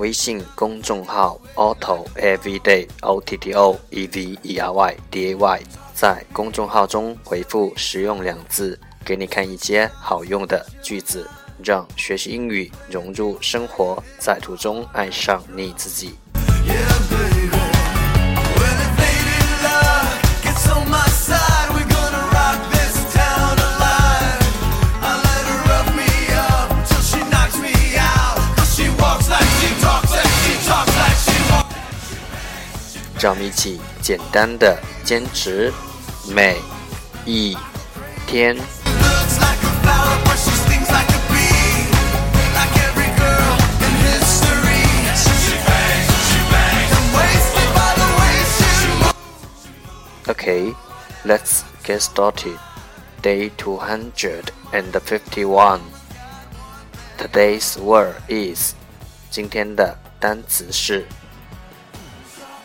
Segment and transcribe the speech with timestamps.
[0.00, 11.28] 微信公众号 auto Everyday O T T O E V E R Y D A Y，在公众号中回复“实用”两字，给你看一些好用的句子，
[11.62, 16.14] 让学习英语融入生活，在途中爱上你自己。
[33.19, 35.71] 让我们一起简单的坚持
[36.27, 36.55] 每
[37.25, 37.57] 一
[38.27, 38.55] 天。
[50.27, 50.73] Okay,
[51.23, 52.57] let's get started.
[53.21, 55.81] Day 251.
[57.17, 58.73] Today's word is
[59.29, 61.05] 今天的单词是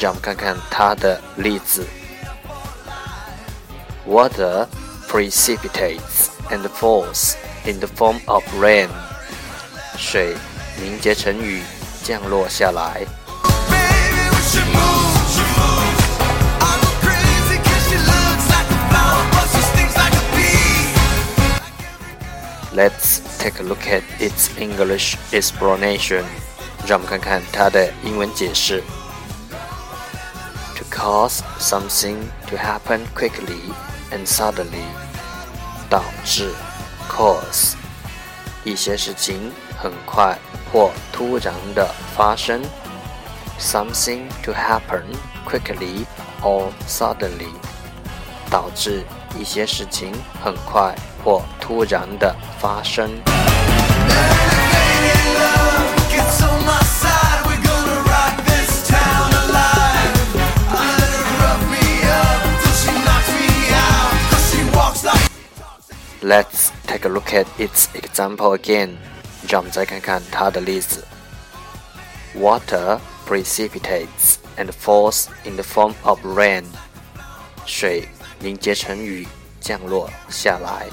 [0.00, 1.86] 让我们看看它的例子。
[4.06, 4.66] Water
[5.08, 7.34] precipitates and falls
[7.64, 8.88] in the form of rain。
[9.96, 10.36] 水
[10.80, 11.62] 凝结成雨，
[12.04, 13.06] 降落下来。
[22.74, 26.24] Let's take a look at its English explanation。
[26.86, 28.82] 让我们看看它的英文解释。
[31.01, 32.15] Cause something
[32.47, 33.73] to happen quickly
[34.11, 34.85] and suddenly，
[35.89, 36.53] 导致
[37.09, 37.73] cause
[38.63, 40.37] 一些事情很快
[40.71, 42.61] 或突然的发生。
[43.59, 45.01] Something to happen
[45.43, 46.05] quickly
[46.43, 47.49] or suddenly，
[48.51, 49.03] 导致
[49.35, 50.13] 一些事情
[50.43, 53.09] 很快或突然的发生。
[66.30, 68.96] Let's take a look at its example again.
[69.48, 71.04] 让我们再看看它的例子。
[72.34, 76.64] Water precipitates and falls in the form of rain.
[77.64, 79.26] 水凝结成雨，
[79.60, 80.86] 降落下来。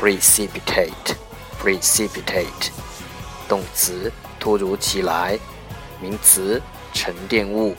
[0.00, 1.14] Precipitate,
[1.62, 2.70] precipitate，
[3.46, 5.38] 动词，突如其来；
[6.00, 6.62] 名词，
[6.94, 7.76] 沉淀物。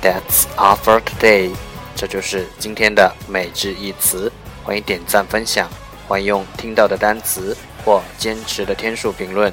[0.00, 1.50] That's all for today。
[1.94, 4.32] 这就是今天的每日一词。
[4.64, 5.68] 欢迎点赞分享，
[6.08, 7.54] 欢迎用听到的单词
[7.84, 9.52] 或坚持的天数评论。